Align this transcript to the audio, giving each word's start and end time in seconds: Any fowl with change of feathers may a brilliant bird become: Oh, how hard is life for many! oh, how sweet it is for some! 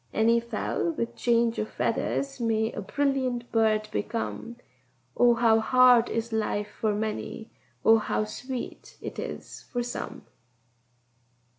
Any 0.15 0.39
fowl 0.39 0.93
with 0.93 1.15
change 1.15 1.59
of 1.59 1.69
feathers 1.69 2.39
may 2.39 2.71
a 2.71 2.81
brilliant 2.81 3.51
bird 3.51 3.87
become: 3.91 4.55
Oh, 5.15 5.35
how 5.35 5.59
hard 5.59 6.09
is 6.09 6.33
life 6.33 6.71
for 6.79 6.95
many! 6.95 7.51
oh, 7.85 7.99
how 7.99 8.23
sweet 8.25 8.97
it 8.99 9.19
is 9.19 9.61
for 9.71 9.83
some! 9.83 10.25